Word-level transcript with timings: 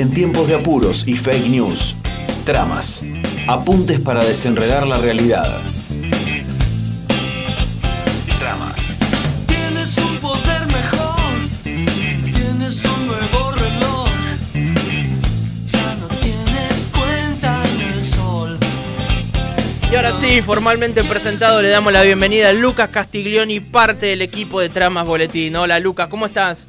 En 0.00 0.10
tiempos 0.10 0.48
de 0.48 0.54
apuros 0.54 1.06
y 1.06 1.14
fake 1.14 1.48
news, 1.48 1.94
tramas, 2.46 3.04
apuntes 3.46 4.00
para 4.00 4.24
desenredar 4.24 4.86
la 4.86 4.96
realidad. 4.96 5.60
Tramas. 8.38 8.98
Tienes 9.46 9.98
un 9.98 10.16
poder 10.16 10.66
mejor, 10.68 11.20
tienes 11.62 12.82
un 12.82 13.08
nuevo 13.08 13.52
reloj, 13.52 14.08
ya 15.70 15.94
no 15.96 16.08
tienes 16.16 16.88
cuenta 16.94 17.62
en 17.62 17.92
el 17.92 18.02
sol. 18.02 18.58
Y 19.92 19.96
ahora 19.96 20.14
sí, 20.18 20.40
formalmente 20.40 21.04
presentado, 21.04 21.60
le 21.60 21.68
damos 21.68 21.92
la 21.92 22.00
bienvenida 22.00 22.48
a 22.48 22.52
Lucas 22.54 22.88
Castiglioni, 22.88 23.60
parte 23.60 24.06
del 24.06 24.22
equipo 24.22 24.62
de 24.62 24.70
Tramas 24.70 25.04
Boletín. 25.06 25.56
Hola 25.56 25.78
Lucas, 25.78 26.08
¿cómo 26.08 26.24
estás? 26.24 26.66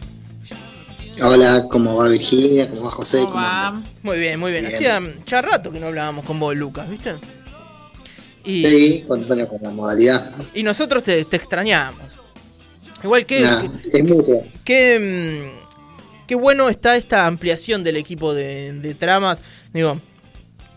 Hola, 1.20 1.68
¿cómo 1.70 1.98
va 1.98 2.08
Virginia? 2.10 2.70
¿Cómo 2.70 2.84
va 2.84 2.92
José? 2.92 3.20
¿Cómo 3.20 3.32
¿Cómo 3.32 3.36
va? 3.36 3.68
andan? 3.68 3.92
Muy 4.02 4.18
bien, 4.20 4.40
muy 4.40 4.52
bien. 4.52 4.64
Bien. 4.64 4.76
Hacía 4.76 5.02
ya 5.26 5.42
rato 5.42 5.72
que 5.72 5.80
no 5.80 5.88
hablábamos 5.88 6.26
con 6.26 6.40
vos, 6.40 6.56
Lucas, 6.56 6.90
¿viste? 6.90 7.16
Y, 8.44 8.66
Sí, 8.66 9.04
con, 9.08 9.28
bueno, 9.28 9.48
con 9.48 9.60
la 9.62 9.70
modalidad. 9.72 10.32
y 10.54 10.64
nosotros 10.64 11.04
te, 11.04 11.26
te 11.26 11.36
extrañamos. 11.36 12.02
Igual 13.04 13.26
que, 13.26 13.42
Nah, 13.42 13.64
es 13.92 14.04
mutuo. 14.04 14.44
qué, 14.64 15.52
mm, 15.52 16.26
qué 16.28 16.36
bueno 16.36 16.70
está 16.70 16.96
esta 16.96 17.26
ampliación 17.28 17.84
del 17.84 17.98
equipo 17.98 18.34
de, 18.34 18.74
de 18.74 18.96
tramas. 18.96 19.42
Digo, 19.74 20.00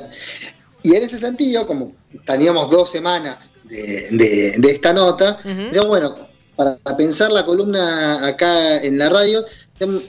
y 0.83 0.95
en 0.95 1.03
ese 1.03 1.19
sentido, 1.19 1.67
como 1.67 1.95
teníamos 2.27 2.71
dos 2.71 2.91
semanas 2.91 3.51
de, 3.65 4.09
de- 4.11 4.55
de 4.59 4.71
esta 4.71 4.93
nota, 4.93 5.39
decíamos, 5.67 5.89
bueno, 5.89 6.29
para 6.57 6.77
pensar 6.97 7.33
la 7.33 7.45
columna 7.45 8.27
acá 8.27 8.77
en 8.77 8.99
la 8.99 9.09
radio, 9.09 9.45
em, 9.81 10.01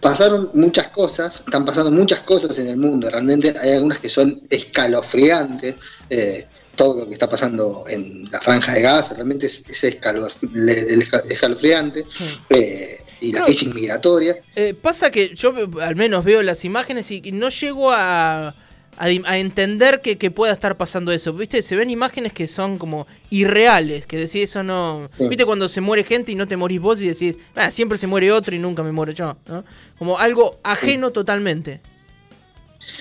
pasaron 0.00 0.50
muchas 0.54 0.88
cosas, 0.88 1.40
están 1.40 1.64
pasando 1.64 1.90
muchas 1.90 2.20
cosas 2.20 2.56
en 2.58 2.68
el 2.68 2.76
mundo, 2.76 3.10
realmente 3.10 3.54
hay 3.58 3.72
algunas 3.72 3.98
que 3.98 4.10
son 4.10 4.42
escalofriantes. 4.50 5.74
eh, 6.10 6.46
todo 6.76 7.00
lo 7.00 7.06
que 7.08 7.14
está 7.14 7.26
pasando 7.28 7.84
en 7.88 8.28
la 8.30 8.38
franja 8.38 8.74
de 8.74 8.82
Gaza 8.82 9.14
realmente 9.14 9.46
es, 9.46 9.62
es 9.66 9.82
escalofriante. 9.82 12.04
eh, 12.50 13.00
y 13.20 13.32
la 13.32 13.44
crisis 13.44 13.74
migratoria. 13.74 14.36
Eh, 14.54 14.74
pasa 14.74 15.10
que 15.10 15.34
yo 15.34 15.54
al 15.80 15.96
menos 15.96 16.24
veo 16.24 16.42
las 16.42 16.64
imágenes 16.64 17.10
y, 17.10 17.20
no 17.32 17.48
llego 17.48 17.90
a, 17.92 18.54
a 18.98 19.38
entender 19.38 20.00
que, 20.00 20.18
que 20.18 20.30
pueda 20.30 20.52
estar 20.52 20.76
pasando 20.76 21.12
eso. 21.12 21.32
¿Viste? 21.32 21.62
Se 21.62 21.76
ven 21.76 21.90
imágenes 21.90 22.32
que 22.32 22.46
son 22.46 22.78
como 22.78 23.06
irreales, 23.30 24.06
que 24.06 24.16
decís 24.16 24.36
eso 24.50 24.62
no... 24.62 25.08
Sí. 25.16 25.28
¿Viste 25.28 25.44
cuando 25.44 25.68
se 25.68 25.80
muere 25.80 26.04
gente 26.04 26.32
y 26.32 26.34
no 26.34 26.46
te 26.46 26.56
morís 26.56 26.80
vos 26.80 27.00
y 27.02 27.08
decís, 27.08 27.36
"Ah, 27.54 27.70
siempre 27.70 27.98
se 27.98 28.06
muere 28.06 28.32
otro 28.32 28.54
y 28.54 28.58
nunca 28.58 28.82
me 28.82 28.92
muero 28.92 29.12
yo? 29.12 29.36
¿no? 29.46 29.64
Como 29.98 30.18
algo 30.18 30.58
ajeno 30.62 31.10
totalmente. 31.10 31.80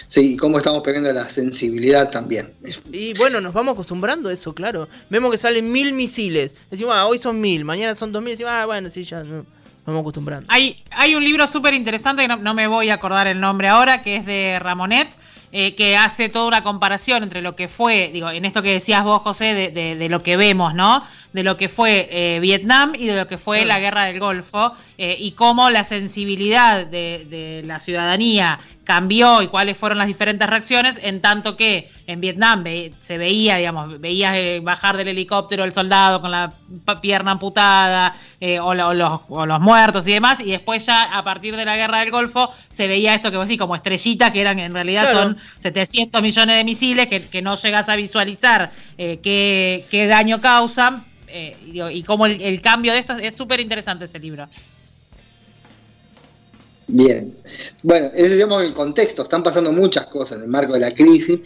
Sí, 0.08 0.34
y 0.34 0.38
cómo 0.38 0.58
estamos 0.58 0.82
perdiendo 0.82 1.12
la 1.14 1.30
sensibilidad 1.30 2.10
también. 2.10 2.54
Y 2.92 3.14
bueno, 3.14 3.42
nos 3.42 3.54
vamos 3.54 3.74
acostumbrando 3.74 4.30
a 4.30 4.34
eso, 4.34 4.54
claro. 4.54 4.88
Vemos 5.10 5.32
que 5.32 5.38
salen 5.38 5.72
mil 5.72 5.94
misiles. 5.94 6.56
Decimos, 6.72 6.94
ah, 6.96 7.06
hoy 7.06 7.18
son 7.18 7.40
mil, 7.40 7.66
mañana 7.66 7.96
son 7.96 8.12
dos 8.12 8.22
mil. 8.24 8.32
Decimos, 8.32 8.52
ah, 8.54 8.66
bueno, 8.66 8.90
sí, 8.90 9.04
ya 9.04 9.24
no, 9.24 9.46
vamos 9.86 10.02
acostumbrando. 10.02 10.48
Hay, 10.50 10.84
hay 10.92 11.16
un 11.16 11.24
libro 11.24 11.46
súper 11.48 11.74
interesante 11.74 12.28
que 12.28 12.36
no, 12.36 12.54
me 12.54 12.68
voy 12.68 12.90
a 12.90 12.96
acordar 12.96 13.28
el 13.28 13.40
nombre 13.40 13.68
ahora, 13.68 14.02
que 14.02 14.16
es 14.18 14.26
de 14.26 14.58
Ramonet, 14.60 15.08
eh, 15.52 15.76
que 15.76 15.96
hace 15.96 16.28
toda 16.28 16.48
una 16.48 16.64
comparación 16.64 17.24
entre 17.24 17.42
lo 17.42 17.56
que 17.56 17.68
fue, 17.68 18.10
digo, 18.12 18.30
en 18.30 18.44
esto 18.46 18.62
que 18.62 18.74
decías 18.74 19.04
vos, 19.04 19.22
José, 19.22 19.54
de- 19.72 19.96
de 19.96 20.10
lo 20.10 20.22
que 20.24 20.36
vemos, 20.38 20.74
¿no? 20.74 21.02
De 21.36 21.44
lo 21.44 21.58
que 21.58 21.68
fue 21.70 22.08
eh, 22.12 22.40
Vietnam 22.40 22.94
y 22.98 23.06
de 23.08 23.16
lo 23.16 23.28
que 23.28 23.38
fue 23.38 23.66
la 23.66 23.80
guerra 23.80 24.06
del 24.06 24.20
Golfo, 24.20 24.74
eh, 24.98 25.18
y 25.20 25.32
cómo 25.32 25.70
la 25.70 25.84
sensibilidad 25.84 26.86
de, 26.88 27.26
de 27.30 27.62
la 27.66 27.80
ciudadanía 27.80 28.60
cambió 28.86 29.42
y 29.42 29.48
cuáles 29.48 29.76
fueron 29.78 29.98
las 29.98 30.08
diferentes 30.08 30.48
reacciones, 30.48 31.00
en 31.02 31.20
tanto 31.20 31.58
que 31.58 31.90
en 32.08 32.22
Vietnam 32.22 32.64
se 33.02 33.18
veía, 33.18 33.58
digamos, 33.58 34.00
veías 34.00 34.36
eh, 34.38 34.60
bajar 34.64 34.96
del 34.96 35.08
helicóptero 35.08 35.64
el 35.64 35.74
soldado 35.74 36.22
con 36.22 36.30
la 36.32 36.54
pierna 37.02 37.32
amputada, 37.32 38.16
eh, 38.40 38.60
o, 38.60 38.74
la- 38.76 38.88
o 38.90 38.94
los, 38.94 39.22
o 39.30 39.46
los 39.46 39.60
muertos 39.60 40.08
y 40.08 40.12
demás, 40.14 40.40
y 40.40 40.52
después 40.52 40.86
ya 40.86 41.04
a 41.18 41.24
partir 41.24 41.56
de 41.56 41.66
la 41.66 41.76
guerra 41.76 42.00
del 42.02 42.12
Golfo 42.12 42.52
se 42.72 42.88
veía 42.88 43.16
esto 43.16 43.32
que 43.32 43.38
vos 43.38 43.48
decís 43.48 43.60
como 43.60 43.76
estrellitas, 43.76 44.32
que 44.32 44.42
eran 44.42 44.60
en 44.60 44.72
realidad 44.74 45.10
Claro. 45.10 45.20
son 45.30 45.38
700 45.60 46.22
millones 46.22 46.56
de 46.56 46.64
misiles 46.64 47.08
que, 47.08 47.28
que 47.28 47.42
no 47.42 47.56
llegas 47.58 47.90
a 47.90 47.96
visualizar 47.96 48.72
eh, 49.00 49.20
qué, 49.24 49.84
qué 49.90 50.06
daño 50.08 50.40
causan. 50.40 51.04
Eh, 51.28 51.56
y, 51.66 52.04
cómo 52.04 52.26
el, 52.26 52.62
cambio 52.62 52.94
de 52.94 53.00
esto 53.00 53.14
es 53.18 53.36
súper 53.36 53.60
interesante 53.60 54.06
ese 54.06 54.20
libro. 54.20 54.48
Bien. 56.88 57.36
Bueno, 57.82 58.10
ese 58.14 58.36
digamos 58.36 58.64
el 58.64 58.74
contexto. 58.74 59.24
Están 59.24 59.44
pasando 59.44 59.72
muchas 59.72 60.08
cosas 60.08 60.38
en 60.38 60.44
el 60.44 60.50
marco 60.50 60.74
de 60.74 60.82
la 60.82 60.94
crisis. 60.94 61.40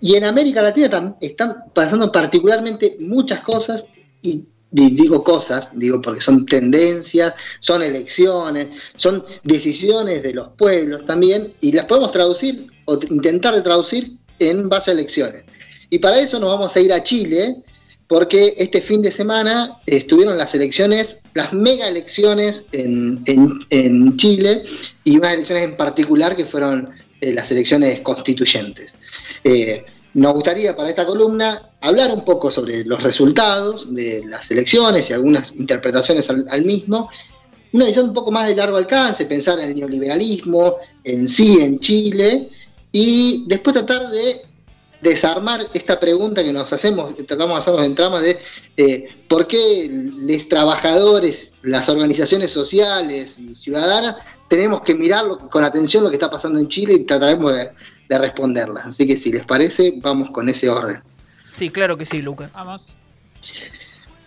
Y 0.00 0.16
en 0.16 0.24
América 0.24 0.60
Latina 0.60 1.16
están 1.20 1.64
pasando 1.72 2.12
particularmente 2.12 2.96
muchas 3.00 3.40
cosas. 3.40 3.86
Y, 4.22 4.46
digo 4.70 5.22
cosas, 5.22 5.68
digo 5.72 6.02
porque 6.02 6.20
son 6.20 6.44
tendencias, 6.46 7.32
son 7.60 7.80
elecciones, 7.80 8.68
son 8.96 9.24
decisiones 9.44 10.22
de 10.22 10.34
los 10.34 10.48
pueblos 10.58 11.06
también. 11.06 11.54
Y 11.60 11.72
las 11.72 11.86
podemos 11.86 12.12
traducir 12.12 12.66
o 12.84 12.98
intentar 13.08 13.54
de 13.54 13.62
traducir 13.62 14.18
en 14.38 14.68
base 14.68 14.90
a 14.90 14.94
elecciones. 14.94 15.44
Y 15.90 15.98
para 15.98 16.18
eso 16.18 16.40
nos 16.40 16.50
vamos 16.50 16.74
a 16.74 16.80
ir 16.80 16.92
a 16.92 17.02
Chile, 17.02 17.62
porque 18.06 18.54
este 18.58 18.80
fin 18.82 19.02
de 19.02 19.10
semana 19.10 19.78
estuvieron 19.86 20.36
las 20.36 20.54
elecciones, 20.54 21.18
las 21.34 21.52
mega 21.52 21.88
elecciones 21.88 22.64
en, 22.72 23.22
en- 23.70 24.16
Chile, 24.16 24.64
y 25.04 25.16
unas 25.16 25.34
elecciones 25.34 25.64
en 25.64 25.76
particular 25.76 26.36
que 26.36 26.46
fueron 26.46 26.90
eh, 27.20 27.32
las 27.32 27.50
elecciones 27.50 28.00
constituyentes. 28.00 28.94
Eh, 29.42 29.84
nos 30.14 30.34
gustaría 30.34 30.76
para 30.76 30.90
esta 30.90 31.04
columna 31.06 31.70
hablar 31.80 32.12
un 32.12 32.24
poco 32.24 32.50
sobre 32.50 32.84
los 32.84 33.02
resultados 33.02 33.92
de 33.94 34.22
las 34.28 34.50
elecciones 34.50 35.10
y 35.10 35.12
algunas 35.12 35.56
interpretaciones 35.56 36.28
al, 36.30 36.46
al 36.50 36.64
mismo, 36.64 37.08
una 37.72 37.86
visión 37.86 38.08
un 38.10 38.14
poco 38.14 38.30
más 38.30 38.46
de 38.46 38.54
largo 38.54 38.76
alcance, 38.76 39.26
pensar 39.26 39.58
en 39.58 39.70
el 39.70 39.74
neoliberalismo 39.74 40.76
en 41.02 41.26
sí, 41.26 41.58
en 41.60 41.80
Chile, 41.80 42.48
y 42.92 43.44
después 43.48 43.74
tratar 43.74 44.08
de 44.10 44.42
desarmar 45.04 45.60
esta 45.74 46.00
pregunta 46.00 46.42
que 46.42 46.52
nos 46.52 46.72
hacemos, 46.72 47.14
tratamos 47.28 47.50
de 47.54 47.58
hacernos 47.60 47.84
en 47.84 47.94
trama 47.94 48.20
de 48.20 48.40
eh, 48.76 49.08
por 49.28 49.46
qué 49.46 49.88
los 49.90 50.48
trabajadores, 50.48 51.52
las 51.62 51.88
organizaciones 51.88 52.50
sociales 52.50 53.36
y 53.38 53.54
ciudadanas 53.54 54.16
tenemos 54.48 54.82
que 54.82 54.94
mirarlo 54.94 55.38
con 55.50 55.62
atención 55.62 56.02
lo 56.04 56.10
que 56.10 56.16
está 56.16 56.30
pasando 56.30 56.58
en 56.58 56.68
Chile 56.68 56.94
y 56.94 57.04
trataremos 57.04 57.52
de, 57.54 57.70
de 58.08 58.18
responderla. 58.18 58.80
Así 58.86 59.06
que 59.06 59.14
si 59.16 59.30
les 59.30 59.44
parece, 59.44 59.94
vamos 60.00 60.30
con 60.30 60.48
ese 60.48 60.68
orden. 60.70 61.02
Sí, 61.52 61.68
claro 61.70 61.96
que 61.96 62.06
sí, 62.06 62.22
Lucas. 62.22 62.50
Vamos. 62.52 62.96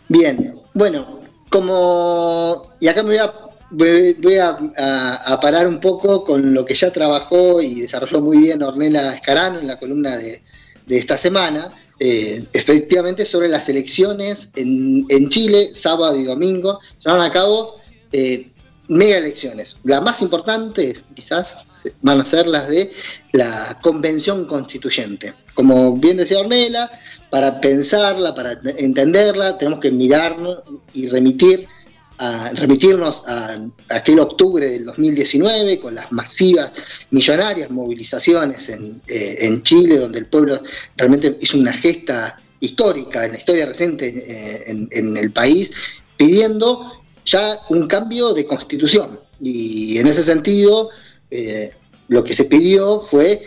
Bien, 0.08 0.60
bueno, 0.74 1.20
como. 1.50 2.72
Y 2.80 2.88
acá 2.88 3.04
me 3.04 3.10
voy 3.10 3.18
a, 3.18 3.34
voy 3.72 4.14
voy 4.14 4.38
a, 4.38 4.58
a- 4.78 5.34
a 5.34 5.40
parar 5.40 5.68
un 5.68 5.80
poco 5.80 6.24
con 6.24 6.54
lo 6.54 6.64
que 6.66 6.76
ya 6.76 6.92
trabajó 6.92 7.62
y 7.62 7.82
desarrolló 7.82 8.22
muy 8.22 8.38
bien 8.38 8.62
Ornella 8.64 9.14
Escarano 9.14 9.60
en 9.60 9.68
la 9.68 9.78
columna 9.78 10.16
de, 10.16 10.44
de 10.88 10.98
esta 10.98 11.18
semana. 11.18 11.72
eh, 12.00 12.44
efectivamente, 12.54 13.26
sobre 13.26 13.48
las 13.48 13.68
elecciones 13.70 14.50
en, 14.56 15.06
en 15.10 15.30
Chile, 15.30 15.70
sábado 15.74 16.18
y 16.18 16.24
domingo, 16.26 16.80
se 17.00 17.10
van 17.10 17.22
a 17.22 17.32
cabo 17.32 17.76
eh, 18.12 18.52
mega 18.88 19.18
elecciones. 19.18 19.76
Las 19.84 20.02
más 20.02 20.22
importantes, 20.22 21.04
quizás, 21.16 21.56
van 22.02 22.22
a 22.22 22.26
ser 22.26 22.48
las 22.48 22.68
de 22.70 22.92
la 23.34 23.80
convención 23.82 24.46
constituyente. 24.46 25.34
Como 25.56 25.98
bien 25.98 26.18
decía 26.18 26.40
Ornella, 26.40 26.90
para 27.30 27.60
pensarla, 27.60 28.34
para 28.36 28.60
entenderla, 28.78 29.58
tenemos 29.58 29.80
que 29.80 29.92
mirarnos 29.92 30.60
y 30.94 31.10
remitir 31.10 31.68
a, 32.18 32.52
remitirnos 32.54 33.24
a, 33.28 33.58
aquel 33.90 34.20
octubre 34.20 34.66
del 34.66 34.86
2019 34.86 35.80
con 35.80 35.96
las 35.96 36.12
masivas, 36.12 36.72
millonarias 37.12 37.70
movilizaciones 37.70 38.70
en, 38.70 39.02
eh, 39.08 39.38
en 39.42 39.64
Chile, 39.64 39.98
donde 39.98 40.20
el 40.20 40.26
pueblo 40.26 40.60
realmente 40.96 41.38
hizo 41.42 41.58
una 41.58 41.74
gesta 41.74 42.40
histórica 42.60 43.26
en 43.26 43.34
la 43.34 43.38
historia 43.38 43.66
reciente 43.66 44.08
eh, 44.08 44.64
en, 44.68 44.88
en 44.92 45.18
el 45.18 45.32
país, 45.32 45.72
pidiendo 46.18 46.92
ya 47.26 47.60
un 47.70 47.88
cambio 47.88 48.34
de 48.34 48.46
constitución. 48.46 49.20
Y 49.40 50.00
en 50.00 50.08
ese 50.08 50.24
sentido, 50.24 50.90
eh, 51.30 51.72
lo 52.08 52.24
que 52.24 52.34
se 52.34 52.46
pidió 52.46 53.02
fue 53.02 53.42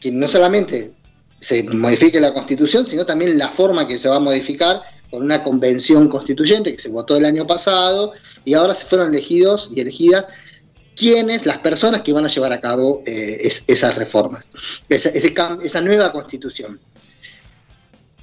que 0.00 0.10
no 0.10 0.26
solamente 0.28 0.92
se 1.38 1.62
modifique 1.62 2.20
la 2.20 2.34
constitución, 2.34 2.84
sino 2.86 3.06
también 3.06 3.38
la 3.38 3.48
forma 3.48 3.86
que 3.86 3.98
se 3.98 4.08
va 4.08 4.16
a 4.16 4.20
modificar 4.20 4.82
con 5.10 5.22
una 5.22 5.42
convención 5.42 6.08
constituyente 6.08 6.74
que 6.74 6.82
se 6.82 6.88
votó 6.88 7.16
el 7.16 7.24
año 7.24 7.46
pasado 7.46 8.12
y 8.44 8.54
ahora 8.54 8.74
se 8.74 8.86
fueron 8.86 9.12
elegidos 9.14 9.70
y 9.74 9.80
elegidas 9.80 10.26
quiénes, 10.96 11.46
las 11.46 11.58
personas 11.58 12.02
que 12.02 12.12
van 12.12 12.24
a 12.26 12.28
llevar 12.28 12.52
a 12.52 12.60
cabo 12.60 13.02
eh, 13.06 13.38
es- 13.42 13.64
esas 13.66 13.96
reformas, 13.96 14.46
esa, 14.88 15.08
ese 15.10 15.34
esa 15.62 15.80
nueva 15.80 16.12
constitución. 16.12 16.78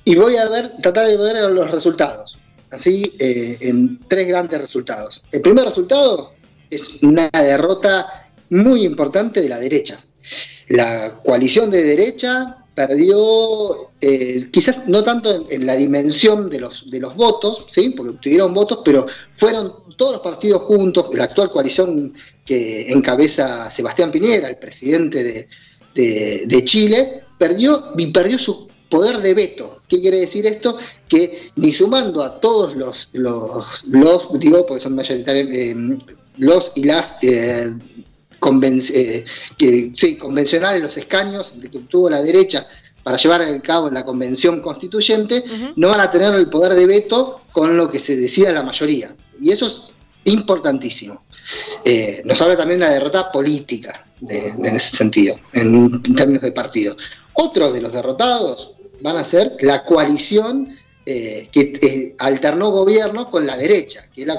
Y 0.06 0.16
voy 0.16 0.38
a 0.38 0.48
ver, 0.48 0.72
tratar 0.82 1.08
de 1.08 1.18
ver 1.18 1.52
los 1.52 1.70
resultados, 1.72 2.38
así 2.72 3.14
eh, 3.20 3.58
en 3.62 4.00
tres 4.08 4.28
grandes 4.28 4.62
resultados. 4.62 5.24
El 5.32 5.42
primer 5.42 5.66
resultado 5.66 6.34
es 6.70 7.02
una 7.02 7.30
derrota 7.34 8.30
muy 8.50 8.86
importante 8.86 9.42
de 9.42 9.50
la 9.50 9.60
derecha. 9.60 10.00
La 10.70 11.14
coalición 11.26 11.72
de 11.72 11.84
derecha 11.84 12.58
perdió, 12.78 13.90
eh, 14.00 14.50
quizás 14.52 14.88
no 14.88 15.04
tanto 15.04 15.48
en, 15.50 15.66
la 15.66 15.76
dimensión 15.76 16.48
de 16.48 16.60
los, 16.60 16.88
de 16.92 17.00
los 17.00 17.16
votos, 17.16 17.66
¿sí? 17.68 17.90
porque 17.90 18.12
obtuvieron 18.12 18.54
votos, 18.54 18.82
pero 18.86 19.08
fueron 19.36 19.74
todos 19.98 20.12
los 20.12 20.22
partidos 20.22 20.62
juntos, 20.62 21.10
la 21.14 21.24
actual 21.24 21.50
coalición 21.50 22.14
que 22.46 22.92
encabeza 22.92 23.72
Sebastián 23.72 24.12
Piñera, 24.12 24.48
el 24.48 24.58
presidente 24.58 25.24
de, 25.24 26.46
de- 26.46 26.64
Chile, 26.66 27.24
perdió, 27.40 27.94
perdió 28.14 28.38
su 28.38 28.68
poder 28.90 29.22
de 29.22 29.34
veto. 29.34 29.78
¿Qué 29.88 30.00
quiere 30.00 30.20
decir 30.20 30.46
esto? 30.46 30.78
Que 31.08 31.50
ni 31.56 31.74
sumando 31.74 32.22
a 32.22 32.40
todos 32.40 32.76
los, 32.76 33.10
los, 33.14 33.66
los 33.88 34.40
digo, 34.40 34.68
porque 34.68 34.84
son 34.84 34.94
mayoritarios, 34.94 35.50
eh, 35.52 35.98
los 36.38 36.74
y 36.76 36.84
las 36.84 37.16
eh, 37.24 37.74
conven- 38.40 38.84
eh, 38.94 39.26
que, 39.58 39.92
sí, 39.96 40.16
convencionales, 40.18 40.82
los 40.82 40.98
escaños 40.98 41.56
que 41.72 41.78
obtuvo 41.78 42.10
la 42.10 42.22
derecha 42.22 42.68
para 43.04 43.18
llevar 43.18 43.42
a 43.42 43.62
cabo 43.62 43.90
la 43.90 44.04
convención 44.04 44.62
constituyente, 44.62 45.44
no 45.76 45.90
van 45.90 46.02
a 46.02 46.12
tener 46.12 46.34
el 46.36 46.50
poder 46.50 46.74
de 46.74 46.86
veto 46.86 47.42
con 47.52 47.78
lo 47.78 47.90
que 47.90 48.00
se 48.00 48.16
decida 48.18 48.52
la 48.52 48.64
mayoría. 48.64 49.16
Y 49.40 49.52
eso 49.52 49.66
es 49.68 49.82
importantísimo. 50.26 51.24
Eh, 51.86 52.22
nos 52.26 52.42
habla 52.42 52.58
también 52.58 52.80
de 52.80 52.86
una 52.86 52.94
derrota 52.94 53.32
política 53.32 54.06
de- 54.20 54.52
de- 54.54 54.68
en 54.70 54.76
ese 54.76 54.98
sentido, 54.98 55.40
en, 55.54 56.02
en 56.06 56.16
términos 56.16 56.44
de 56.44 56.52
partido. 56.52 56.98
Otros 57.34 57.74
de 57.74 57.82
los 57.82 57.94
derrotados 57.94 58.72
van 59.02 59.16
a 59.18 59.24
ser 59.24 59.54
la 59.62 59.84
coalición 59.84 60.76
eh, 61.10 61.48
que 61.54 61.74
eh, 61.82 62.16
alternó 62.20 62.72
gobierno 62.72 63.32
con 63.32 63.46
la 63.48 63.56
derecha, 63.56 64.06
que 64.14 64.24
es 64.24 64.28
la, 64.28 64.38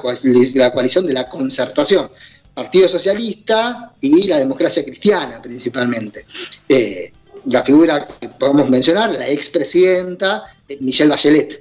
la 0.54 0.72
coalición 0.74 1.06
de 1.06 1.14
la 1.14 1.26
concertación. 1.26 2.10
Partido 2.58 2.88
Socialista 2.88 3.92
y 4.00 4.26
la 4.26 4.38
democracia 4.38 4.84
cristiana 4.84 5.40
principalmente. 5.40 6.24
Eh, 6.68 7.12
la 7.46 7.62
figura 7.62 8.04
que 8.18 8.28
podemos 8.30 8.68
mencionar, 8.68 9.14
la 9.14 9.28
expresidenta 9.28 10.42
eh, 10.68 10.76
Michelle 10.80 11.08
Bachelet, 11.08 11.60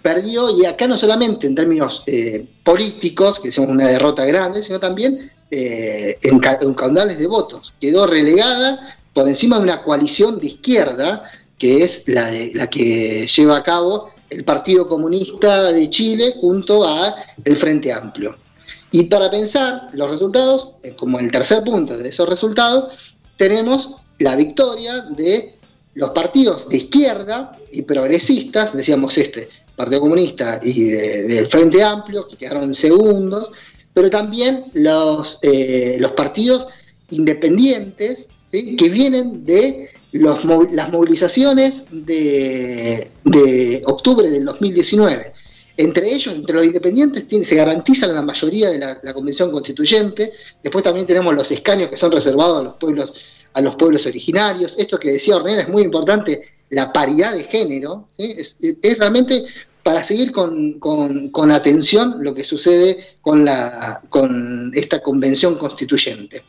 perdió, 0.00 0.58
y 0.58 0.64
acá 0.64 0.86
no 0.86 0.96
solamente 0.96 1.46
en 1.46 1.54
términos 1.54 2.02
eh, 2.06 2.46
políticos, 2.64 3.38
que 3.38 3.48
es 3.48 3.58
una 3.58 3.88
derrota 3.88 4.24
grande, 4.24 4.62
sino 4.62 4.80
también 4.80 5.30
en 5.50 6.38
caudales 6.74 7.18
de 7.18 7.26
votos. 7.26 7.74
Quedó 7.78 8.06
relegada 8.06 8.96
por 9.12 9.28
encima 9.28 9.56
de 9.56 9.64
una 9.64 9.82
coalición 9.82 10.38
de 10.40 10.46
izquierda, 10.46 11.24
que 11.58 11.82
es 11.82 12.04
la, 12.06 12.30
de, 12.30 12.52
la 12.54 12.68
que 12.68 13.26
lleva 13.26 13.58
a 13.58 13.62
cabo 13.62 14.10
el 14.30 14.44
Partido 14.44 14.88
Comunista 14.88 15.72
de 15.72 15.90
Chile 15.90 16.36
junto 16.40 16.86
a 16.86 17.16
el 17.44 17.56
Frente 17.56 17.92
Amplio. 17.92 18.47
Y 18.90 19.04
para 19.04 19.30
pensar 19.30 19.88
los 19.92 20.10
resultados, 20.10 20.72
eh, 20.82 20.94
como 20.96 21.18
el 21.18 21.30
tercer 21.30 21.62
punto 21.62 21.96
de 21.96 22.08
esos 22.08 22.28
resultados, 22.28 23.14
tenemos 23.36 23.96
la 24.18 24.34
victoria 24.36 25.02
de 25.02 25.56
los 25.94 26.10
partidos 26.10 26.68
de 26.68 26.78
izquierda 26.78 27.52
y 27.72 27.82
progresistas, 27.82 28.72
decíamos 28.74 29.16
este, 29.18 29.48
Partido 29.76 30.00
Comunista 30.00 30.58
y 30.62 30.84
de- 30.84 31.22
del 31.24 31.46
Frente 31.48 31.82
Amplio, 31.82 32.26
que 32.26 32.36
quedaron 32.36 32.74
segundos, 32.74 33.50
pero 33.94 34.10
también 34.10 34.66
los, 34.74 35.38
eh, 35.42 35.96
los 36.00 36.12
partidos 36.12 36.66
independientes, 37.10 38.28
¿sí? 38.50 38.76
que 38.76 38.88
vienen 38.88 39.44
de 39.44 39.90
los 40.12 40.44
las 40.72 40.90
movilizaciones 40.90 41.84
de, 41.90 43.10
de 43.24 43.82
octubre 43.84 44.30
del 44.30 44.44
2019. 44.46 45.32
Entre 45.80 46.12
ellos, 46.12 46.34
entre 46.34 46.56
los 46.56 46.66
independientes, 46.66 47.24
se 47.46 47.54
garantiza 47.54 48.08
la 48.08 48.20
mayoría 48.20 48.68
de 48.68 48.78
la, 48.80 49.14
convención 49.14 49.52
constituyente. 49.52 50.32
Después 50.60 50.82
también 50.82 51.06
tenemos 51.06 51.32
los 51.32 51.48
escaños 51.52 51.88
que 51.88 51.96
son 51.96 52.10
reservados 52.10 52.60
a 52.60 52.64
los 52.64 52.74
pueblos, 52.74 53.14
a 53.54 53.60
los 53.60 53.76
pueblos 53.76 54.04
originarios. 54.04 54.74
Esto 54.76 54.98
que 54.98 55.12
decía 55.12 55.36
Ornella 55.36 55.62
es 55.62 55.68
muy 55.68 55.82
importante, 55.82 56.42
la 56.70 56.92
paridad 56.92 57.32
de 57.32 57.44
género. 57.44 58.08
Es, 58.18 58.56
realmente 58.98 59.44
para 59.84 60.02
seguir 60.02 60.32
con, 60.32 60.80
con- 60.80 61.28
con 61.30 61.52
atención 61.52 62.16
lo 62.22 62.34
que 62.34 62.42
sucede 62.42 62.98
con, 63.22 63.44
la, 63.44 64.02
con 64.08 64.72
esta 64.74 65.00
convención 65.00 65.56
constituyente. 65.58 66.42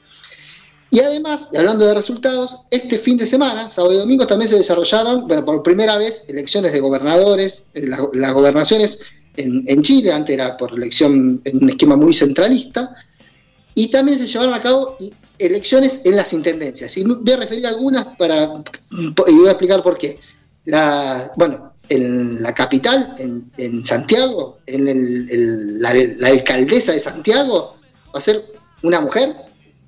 Y 0.91 1.01
además, 1.01 1.49
hablando 1.55 1.85
de 1.85 1.93
resultados, 1.93 2.57
este 2.71 2.97
fin 2.97 3.15
de 3.15 3.27
semana, 3.27 3.69
sábado 3.69 3.93
y 3.93 3.97
domingo, 3.97 4.25
también 4.25 4.49
se 4.49 4.57
desarrollaron, 4.57 5.27
bueno, 5.27 5.45
por 5.45 5.61
primera 5.61 5.99
vez, 5.99 6.23
elecciones 6.27 6.71
de 6.73 6.79
gobernadores, 6.79 7.63
eh, 7.75 7.85
la- 7.85 8.09
las 8.11 8.33
gobernaciones 8.33 8.97
en, 9.39 9.63
en 9.67 9.81
Chile, 9.81 10.11
antes 10.11 10.33
era 10.35 10.55
por 10.57 10.73
elección 10.73 11.41
en 11.45 11.63
un 11.63 11.69
esquema 11.69 11.95
muy 11.95 12.13
centralista, 12.13 12.93
y 13.75 13.87
también 13.89 14.19
se 14.19 14.27
llevaron 14.27 14.53
a 14.53 14.61
cabo 14.61 14.97
elecciones 15.37 16.01
en 16.03 16.15
las 16.15 16.33
intendencias. 16.33 16.97
Y 16.97 17.03
voy 17.03 17.31
a 17.33 17.37
referir 17.37 17.65
algunas 17.65 18.07
para, 18.17 18.61
y 18.91 19.33
voy 19.35 19.47
a 19.47 19.51
explicar 19.51 19.81
por 19.81 19.97
qué. 19.97 20.19
La, 20.65 21.31
bueno, 21.37 21.73
en 21.87 22.43
la 22.43 22.53
capital, 22.53 23.15
en, 23.17 23.49
en 23.57 23.83
Santiago, 23.83 24.59
en 24.65 24.87
el- 24.87 25.27
el- 25.31 25.79
la, 25.81 25.93
la 26.17 26.27
alcaldesa 26.27 26.91
de 26.91 26.99
Santiago 26.99 27.77
va 28.13 28.17
a 28.19 28.21
ser 28.21 28.43
una 28.83 28.99
mujer 28.99 29.35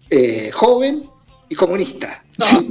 eh, 0.10 0.50
joven 0.52 1.11
y 1.52 1.56
comunista. 1.56 2.24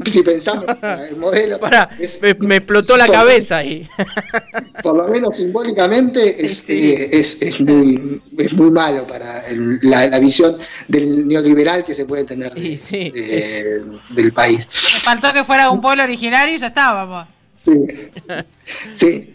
Si, 0.04 0.10
si 0.10 0.22
pensamos 0.22 0.64
en 0.82 1.00
el 1.00 1.16
modelo. 1.16 1.60
Pará, 1.60 1.90
es- 1.98 2.20
me, 2.22 2.32
me 2.34 2.56
explotó 2.56 2.96
la 2.96 3.04
por- 3.04 3.14
cabeza 3.14 3.58
ahí. 3.58 3.86
Por 4.82 4.96
lo 4.96 5.06
menos 5.08 5.36
simbólicamente 5.36 6.42
es, 6.46 6.56
Sí. 6.58 6.92
eh, 6.92 7.10
es, 7.12 7.36
es 7.42 7.60
muy, 7.60 8.22
es 8.38 8.54
muy 8.54 8.70
malo 8.70 9.06
para 9.06 9.46
el- 9.46 9.78
la, 9.82 10.06
la 10.06 10.18
visión 10.18 10.56
del 10.88 11.28
neoliberal 11.28 11.84
que 11.84 11.92
se 11.92 12.06
puede 12.06 12.24
tener 12.24 12.54
sí. 12.78 13.10
de- 13.10 13.86
del 14.08 14.32
país. 14.32 14.66
Me 14.94 15.00
faltó 15.00 15.30
que 15.34 15.44
fuera 15.44 15.68
un 15.70 15.82
pueblo 15.82 16.02
originario 16.04 16.54
y 16.54 16.58
ya 16.58 16.68
estábamos. 16.68 17.26
Sí. 17.56 17.72
sí. 18.94 19.34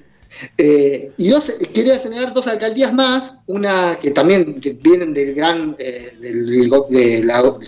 Eh, 0.57 1.11
y 1.17 1.29
dos, 1.29 1.51
quería 1.73 1.97
señalar 1.99 2.33
dos 2.33 2.47
alcaldías 2.47 2.93
más, 2.93 3.35
una 3.47 3.97
que 3.99 4.11
también 4.11 4.59
que 4.59 4.71
vienen 4.71 5.13
del 5.13 5.33
gran, 5.33 5.75
eh, 5.79 6.11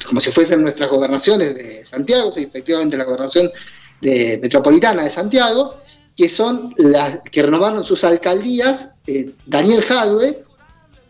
como 0.08 0.20
si 0.20 0.32
fuesen 0.32 0.62
nuestras 0.62 0.90
gobernaciones 0.90 1.56
de 1.56 1.86
Santiago, 1.86 2.30
efectivamente 2.36 2.98
la 2.98 3.06
gobernación 3.06 3.50
de, 4.02 4.38
metropolitana 4.42 5.04
de 5.04 5.10
Santiago, 5.10 5.76
que 6.16 6.28
son 6.30 6.74
las 6.78 7.20
que 7.32 7.44
renovaron 7.44 7.86
sus 7.86 8.04
alcaldías, 8.04 8.90
eh, 9.06 9.32
Daniel 9.46 9.82
Jadwe 9.84 10.44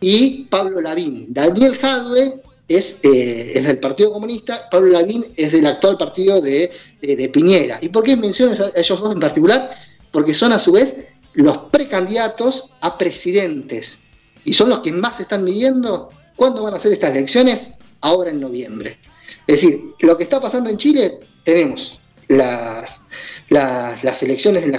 y 0.00 0.44
Pablo 0.44 0.80
Lavín. 0.80 1.26
Daniel 1.30 1.76
Jadwe 1.76 2.40
es, 2.68 3.00
es 3.02 3.66
del 3.66 3.78
Partido 3.78 4.12
Comunista, 4.12 4.68
Pablo 4.70 4.92
Lavín 4.92 5.26
es 5.36 5.52
del 5.52 5.66
actual 5.66 5.96
partido 5.96 6.40
de, 6.40 6.70
de- 7.00 7.16
de 7.16 7.28
Piñera. 7.30 7.78
¿Y 7.80 7.88
por 7.88 8.04
qué 8.04 8.14
menciono 8.16 8.52
a 8.52 8.78
ellos 8.78 9.00
dos 9.00 9.12
en 9.14 9.20
particular? 9.20 9.70
Porque 10.12 10.34
son 10.34 10.52
a 10.52 10.58
su 10.58 10.72
vez 10.72 10.94
los 11.38 11.56
precandidatos 11.70 12.70
a 12.80 12.98
presidentes 12.98 14.00
y 14.44 14.52
son 14.52 14.70
los 14.70 14.80
que 14.80 14.90
más 14.90 15.20
están 15.20 15.44
midiendo 15.44 16.10
cuándo 16.34 16.64
van 16.64 16.74
a 16.74 16.80
ser 16.80 16.92
estas 16.92 17.12
elecciones, 17.12 17.68
ahora 18.00 18.30
en 18.30 18.40
noviembre. 18.40 18.98
Es 19.46 19.60
decir, 19.60 19.80
lo 20.00 20.16
que 20.16 20.24
está 20.24 20.40
pasando 20.40 20.68
en 20.68 20.78
Chile, 20.78 21.20
tenemos 21.44 22.00
las, 22.26 23.02
las, 23.50 24.02
las 24.02 24.22
elecciones 24.24 24.64
en 24.64 24.72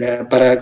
la 0.00 0.28
para, 0.30 0.58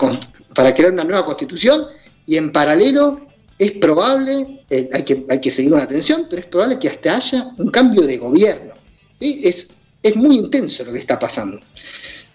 para 0.57 0.75
crear 0.75 0.91
una 0.91 1.05
nueva 1.05 1.25
constitución 1.25 1.85
y 2.27 2.37
en 2.37 2.51
paralelo 2.51 3.25
es 3.57 3.73
probable, 3.73 4.65
eh, 4.71 4.91
hay, 4.93 5.05
que, 5.05 5.25
hay 5.31 5.41
que 5.41 5.53
seguir 5.53 5.71
con 5.71 5.81
atención, 5.81 6.27
pero 6.29 6.43
es 6.43 6.49
probable 6.49 6.81
que 6.81 6.89
hasta 6.89 7.17
haya 7.17 7.55
un 7.59 7.71
cambio 7.71 8.03
de 8.03 8.17
gobierno. 8.17 8.75
¿sí? 9.21 9.41
Es, 9.45 9.69
es 10.03 10.17
muy 10.17 10.37
intenso 10.37 10.83
lo 10.83 10.93
que 10.93 10.99
está 10.99 11.17
pasando 11.17 11.61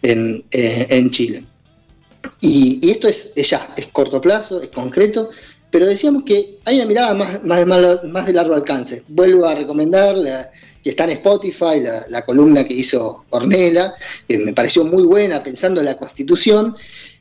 en, 0.02 0.46
eh, 0.52 0.88
en 0.90 1.12
Chile. 1.12 1.44
Y, 2.42 2.80
y 2.82 2.92
esto 2.92 3.08
es, 3.08 3.32
es 3.36 3.50
ya, 3.50 3.74
es 3.78 3.88
corto 3.88 4.20
plazo, 4.22 4.62
es 4.62 4.70
concreto, 4.70 5.30
pero 5.72 5.88
decíamos 5.88 6.24
que 6.26 6.58
hay 6.66 6.78
una 6.78 6.86
mirada 6.86 7.14
más, 7.14 7.44
más, 7.44 7.66
más, 7.66 8.04
más 8.06 8.26
de 8.26 8.34
largo 8.34 8.56
alcance. 8.56 9.04
Vuelvo 9.08 9.46
a 9.46 9.56
recomendar 9.56 10.16
la- 10.18 10.50
que 10.84 10.92
está 10.92 11.04
en 11.04 11.10
Spotify, 11.12 11.82
la, 11.84 12.06
la 12.10 12.24
columna 12.24 12.64
que 12.64 12.74
hizo 12.74 13.26
Ornella, 13.32 13.94
que 14.28 14.38
me 14.38 14.54
pareció 14.54 14.86
muy 14.86 15.04
buena 15.04 15.44
pensando 15.44 15.82
en 15.82 15.86
la 15.88 15.98
constitución. 15.98 16.76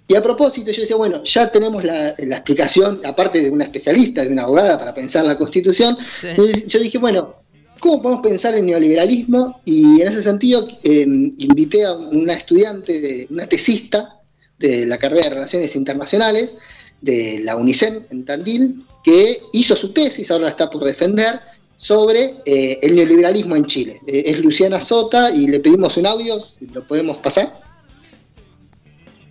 Y 0.06 0.14
a 0.14 0.22
propósito, 0.22 0.70
yo 0.70 0.80
decía, 0.82 0.96
bueno, 0.96 1.22
ya 1.24 1.50
tenemos 1.50 1.82
la, 1.84 2.14
la 2.16 2.36
explicación, 2.36 3.00
aparte 3.04 3.42
de 3.42 3.50
una 3.50 3.64
especialista, 3.64 4.22
de 4.22 4.28
una 4.28 4.44
abogada 4.44 4.78
para 4.78 4.94
pensar 4.94 5.26
la 5.26 5.36
constitución. 5.36 5.98
Sí. 6.18 6.28
Yo 6.68 6.78
dije, 6.78 6.98
bueno, 6.98 7.34
¿cómo 7.80 8.00
podemos 8.00 8.22
pensar 8.22 8.54
el 8.54 8.64
neoliberalismo? 8.64 9.60
Y 9.64 10.00
en 10.02 10.08
ese 10.08 10.22
sentido 10.22 10.66
eh, 10.84 11.02
invité 11.02 11.84
a 11.84 11.94
una 11.94 12.34
estudiante, 12.34 13.00
de, 13.00 13.26
una 13.28 13.46
tesista 13.48 14.17
de 14.58 14.86
la 14.86 14.98
carrera 14.98 15.24
de 15.24 15.34
Relaciones 15.34 15.76
Internacionales 15.76 16.54
de 17.00 17.40
la 17.42 17.56
UNICEN 17.56 18.06
en 18.10 18.24
Tandil, 18.24 18.84
que 19.04 19.40
hizo 19.52 19.76
su 19.76 19.92
tesis, 19.92 20.30
ahora 20.30 20.44
la 20.44 20.50
está 20.50 20.68
por 20.68 20.84
defender, 20.84 21.40
sobre 21.76 22.34
eh, 22.44 22.80
el 22.82 22.96
neoliberalismo 22.96 23.54
en 23.56 23.64
Chile. 23.66 24.00
Eh, 24.06 24.24
es 24.26 24.40
Luciana 24.40 24.80
Sota 24.80 25.30
y 25.30 25.46
le 25.46 25.60
pedimos 25.60 25.96
un 25.96 26.06
audio, 26.06 26.40
si 26.40 26.66
lo 26.66 26.82
podemos 26.82 27.18
pasar. 27.18 27.62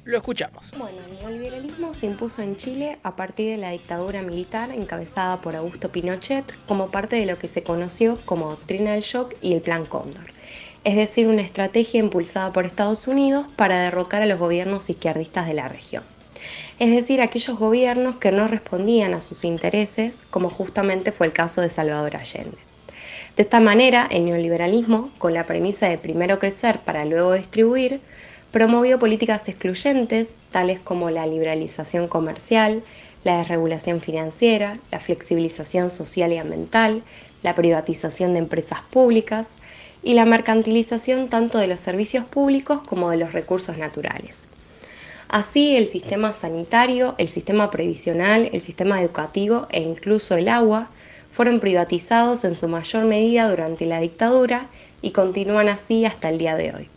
Lo 0.06 0.18
escuchamos. 0.18 0.72
Bueno, 0.78 1.00
el 1.06 1.20
neoliberalismo 1.20 1.94
se 1.94 2.06
impuso 2.06 2.42
en 2.42 2.56
Chile 2.56 2.98
a 3.04 3.18
partir 3.18 3.52
de 3.52 3.58
la 3.58 3.72
dictadura 3.72 4.22
militar 4.22 4.70
encabezada 4.72 5.42
por 5.42 5.58
Augusto 5.58 5.92
Pinochet 5.92 6.46
como 6.66 6.90
parte 6.90 7.18
de 7.18 7.26
lo 7.26 7.38
que 7.38 7.50
se 7.50 7.62
conoció 7.62 8.18
como 8.26 8.52
doctrina 8.52 8.94
del 8.94 9.02
shock 9.04 9.36
y 9.42 9.54
el 9.54 9.60
Plan 9.60 9.86
Cóndor, 9.86 10.32
es 10.88 10.96
decir, 10.96 11.28
una 11.28 11.42
estrategia 11.42 12.00
impulsada 12.00 12.54
por 12.54 12.66
Estados 12.66 13.10
Unidos 13.10 13.46
para 13.58 13.82
derrocar 13.82 14.22
a 14.22 14.26
los 14.26 14.40
gobiernos 14.40 14.90
izquierdistas 14.90 15.46
de 15.46 15.54
la 15.54 15.68
región. 15.68 16.02
Es 16.80 16.92
decir, 16.92 17.20
aquellos 17.20 17.60
gobiernos 17.60 18.16
que 18.16 18.32
no 18.32 18.48
respondían 18.48 19.14
a 19.14 19.20
sus 19.20 19.44
intereses, 19.44 20.18
como 20.30 20.50
justamente 20.50 21.12
fue 21.12 21.28
el 21.28 21.34
caso 21.34 21.60
de 21.60 21.68
Salvador 21.68 22.16
Allende. 22.16 22.58
De 23.36 23.44
esta 23.44 23.60
manera, 23.60 24.08
el 24.10 24.24
neoliberalismo, 24.24 25.10
con 25.18 25.34
la 25.34 25.44
premisa 25.44 25.90
de 25.90 25.98
primero 25.98 26.40
crecer 26.40 26.80
para 26.80 27.04
luego 27.04 27.34
distribuir, 27.34 28.00
promovió 28.52 28.98
políticas 28.98 29.50
excluyentes, 29.50 30.38
tales 30.52 30.80
como 30.80 31.10
la 31.10 31.28
liberalización 31.28 32.08
comercial, 32.08 32.82
la 33.26 33.40
desregulación 33.40 34.00
financiera, 34.00 34.72
la 34.90 35.02
flexibilización 35.02 35.90
social 35.90 36.32
y 36.32 36.38
ambiental, 36.38 37.04
la 37.44 37.56
privatización 37.56 38.32
de 38.32 38.40
empresas 38.40 38.80
públicas 38.90 39.50
y 40.04 40.14
la 40.14 40.26
mercantilización 40.26 41.28
tanto 41.28 41.58
de 41.58 41.68
los 41.68 41.80
servicios 41.80 42.26
públicos 42.26 42.82
como 42.88 43.10
de 43.10 43.18
los 43.18 43.34
recursos 43.34 43.78
naturales. 43.78 44.48
Así, 45.30 45.76
el 45.76 45.88
sistema 45.88 46.32
sanitario, 46.32 47.16
el 47.18 47.28
sistema 47.28 47.70
previsional, 47.70 48.50
el 48.54 48.62
sistema 48.62 49.02
educativo 49.02 49.68
e 49.70 49.82
incluso 49.82 50.36
el 50.36 50.48
agua 50.48 50.90
fueron 51.34 51.60
privatizados 51.60 52.46
en 52.46 52.56
su 52.56 52.68
mayor 52.68 53.06
medida 53.06 53.50
durante 53.50 53.86
la 53.86 54.00
dictadura 54.00 54.68
y 55.02 55.12
continúan 55.12 55.68
así 55.68 56.06
hasta 56.06 56.30
el 56.30 56.38
día 56.38 56.56
de 56.56 56.74
hoy. 56.74 56.90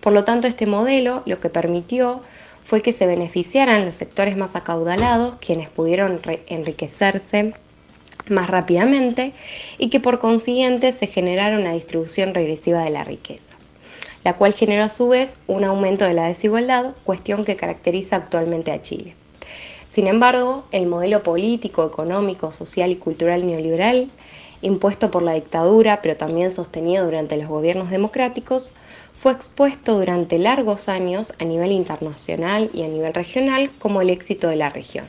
Por 0.00 0.12
lo 0.12 0.24
tanto, 0.24 0.46
este 0.46 0.66
modelo 0.66 1.22
lo 1.26 1.40
que 1.40 1.50
permitió 1.50 2.22
fue 2.64 2.80
que 2.80 2.92
se 2.92 3.06
beneficiaran 3.06 3.84
los 3.84 3.96
sectores 3.96 4.36
más 4.36 4.54
acaudalados, 4.54 5.36
quienes 5.40 5.68
pudieron 5.68 6.20
enriquecerse 6.46 7.54
más 8.30 8.48
rápidamente 8.48 9.32
y 9.78 9.88
que 9.88 10.00
por 10.00 10.18
consiguiente 10.18 10.92
se 10.92 11.06
generara 11.06 11.58
una 11.58 11.72
distribución 11.72 12.34
regresiva 12.34 12.82
de 12.82 12.90
la 12.90 13.04
riqueza, 13.04 13.54
la 14.24 14.34
cual 14.34 14.54
generó 14.54 14.84
a 14.84 14.88
su 14.88 15.08
vez 15.08 15.36
un 15.46 15.64
aumento 15.64 16.04
de 16.04 16.14
la 16.14 16.26
desigualdad, 16.26 16.94
cuestión 17.04 17.44
que 17.44 17.56
caracteriza 17.56 18.16
actualmente 18.16 18.72
a 18.72 18.82
Chile. 18.82 19.14
Sin 19.88 20.06
embargo, 20.06 20.64
el 20.70 20.86
modelo 20.86 21.22
político, 21.22 21.84
económico, 21.86 22.52
social 22.52 22.90
y 22.90 22.96
cultural 22.96 23.46
neoliberal, 23.46 24.10
impuesto 24.60 25.10
por 25.10 25.22
la 25.22 25.32
dictadura, 25.32 26.02
pero 26.02 26.16
también 26.16 26.50
sostenido 26.50 27.04
durante 27.04 27.36
los 27.36 27.48
gobiernos 27.48 27.90
democráticos, 27.90 28.72
fue 29.20 29.32
expuesto 29.32 29.96
durante 29.96 30.38
largos 30.38 30.88
años 30.88 31.32
a 31.40 31.44
nivel 31.44 31.72
internacional 31.72 32.70
y 32.72 32.84
a 32.84 32.88
nivel 32.88 33.14
regional 33.14 33.70
como 33.78 34.00
el 34.00 34.10
éxito 34.10 34.48
de 34.48 34.56
la 34.56 34.70
región. 34.70 35.06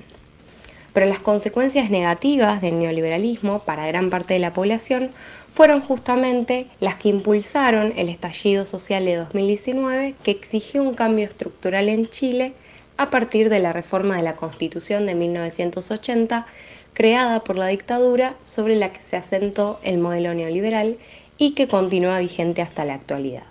Pero 0.93 1.05
las 1.05 1.19
consecuencias 1.19 1.89
negativas 1.89 2.61
del 2.61 2.79
neoliberalismo 2.79 3.59
para 3.59 3.87
gran 3.87 4.09
parte 4.09 4.33
de 4.33 4.39
la 4.39 4.53
población 4.53 5.11
fueron 5.53 5.81
justamente 5.81 6.67
las 6.79 6.95
que 6.95 7.09
impulsaron 7.09 7.93
el 7.95 8.09
estallido 8.09 8.65
social 8.65 9.05
de 9.05 9.15
2019 9.15 10.15
que 10.23 10.31
exigió 10.31 10.81
un 10.83 10.93
cambio 10.93 11.25
estructural 11.25 11.89
en 11.89 12.07
Chile 12.07 12.53
a 12.97 13.09
partir 13.09 13.49
de 13.49 13.59
la 13.59 13.73
reforma 13.73 14.17
de 14.17 14.23
la 14.23 14.35
Constitución 14.35 15.05
de 15.05 15.15
1980 15.15 16.45
creada 16.93 17.43
por 17.43 17.57
la 17.57 17.67
dictadura 17.67 18.35
sobre 18.43 18.75
la 18.75 18.91
que 18.91 18.99
se 18.99 19.15
asentó 19.15 19.79
el 19.83 19.99
modelo 19.99 20.33
neoliberal 20.33 20.97
y 21.37 21.51
que 21.51 21.67
continúa 21.67 22.19
vigente 22.19 22.61
hasta 22.61 22.83
la 22.83 22.95
actualidad. 22.95 23.43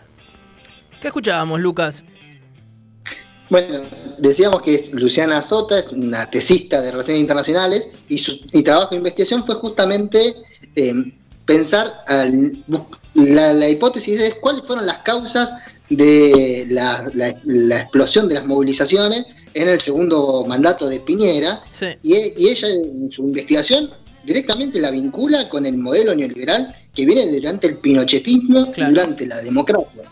¿Qué 1.00 1.08
escuchábamos, 1.08 1.60
Lucas? 1.60 2.04
Bueno, 3.50 3.80
decíamos 4.18 4.60
que 4.62 4.74
es 4.74 4.92
Luciana 4.92 5.42
Sota, 5.42 5.78
es 5.78 5.92
una 5.92 6.28
tesista 6.30 6.80
de 6.82 6.90
Relaciones 6.90 7.20
Internacionales, 7.20 7.88
y 8.08 8.18
su 8.18 8.38
y 8.52 8.62
trabajo 8.62 8.90
de 8.90 8.96
investigación 8.96 9.44
fue 9.46 9.54
justamente 9.56 10.34
eh, 10.76 10.92
pensar, 11.46 12.02
al- 12.06 12.62
la, 13.14 13.52
la 13.54 13.68
hipótesis 13.68 14.20
es 14.20 14.34
cuáles 14.34 14.64
fueron 14.66 14.84
las 14.86 14.98
causas 14.98 15.50
de 15.88 16.66
la, 16.68 17.10
la- 17.14 17.34
la 17.44 17.78
explosión 17.78 18.28
de 18.28 18.34
las 18.34 18.44
movilizaciones 18.46 19.24
en 19.54 19.68
el 19.68 19.80
segundo 19.80 20.44
mandato 20.46 20.86
de 20.88 21.00
Piñera, 21.00 21.62
Sí. 21.70 21.86
y, 22.02 22.14
y 22.36 22.48
ella 22.50 22.68
en 22.68 23.10
su 23.10 23.22
investigación 23.22 23.90
directamente 24.24 24.78
la 24.78 24.90
vincula 24.90 25.48
con 25.48 25.64
el 25.64 25.78
modelo 25.78 26.14
neoliberal 26.14 26.74
que 26.94 27.06
viene 27.06 27.26
durante 27.32 27.66
el 27.68 27.78
pinochetismo 27.78 28.70
Claro. 28.72 28.90
y 28.92 28.94
durante 28.94 29.26
la 29.26 29.40
democracia 29.40 30.02